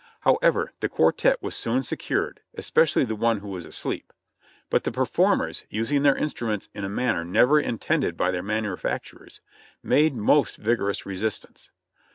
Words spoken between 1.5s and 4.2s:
soon secured, especially the one who was asleep: